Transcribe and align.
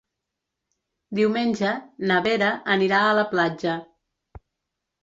Diumenge 1.19 1.75
na 2.13 2.17
Vera 2.29 2.51
anirà 2.79 3.07
a 3.07 3.13
la 3.21 3.31
platja. 3.37 3.79